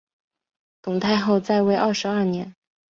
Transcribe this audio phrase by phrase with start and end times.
[0.81, 2.55] 董太后在位二十二年。